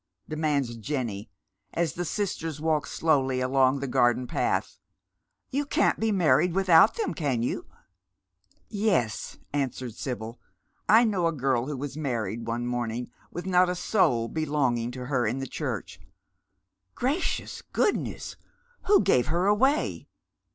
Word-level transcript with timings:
demands 0.27 0.75
Jenny, 0.77 1.29
as 1.75 1.93
the 1.93 2.05
sisters 2.05 2.59
walk 2.59 2.87
slowly 2.87 3.39
along 3.39 3.81
tlio 3.81 3.91
gardcij 3.91 4.27
path.'' 4.27 4.79
You 5.51 5.63
can't 5.63 5.99
be 5.99 6.11
married 6.11 6.55
without 6.55 6.95
them, 6.95 7.13
can 7.13 7.43
y^ou?" 7.43 7.65
Half 7.65 7.67
Confidence. 8.71 9.37
135 9.51 9.51
•*Te8," 9.51 9.59
answers 9.61 9.97
Sibyl;" 9.99 10.39
I 10.89 11.03
know 11.05 11.27
a 11.27 11.31
girl 11.31 11.67
who 11.67 11.77
was 11.77 11.97
married 11.97 12.47
one 12.47 12.65
morning 12.65 13.11
with 13.29 13.45
not 13.45 13.69
a 13.69 13.75
soul 13.75 14.27
belonging 14.27 14.89
to 14.89 15.05
her 15.05 15.27
in 15.27 15.37
the 15.37 15.45
church."" 15.45 16.01
Gracious 16.95 17.61
goodness! 17.61 18.37
Who 18.87 19.03
gave 19.03 19.27
her 19.27 19.45
away 19.45 20.07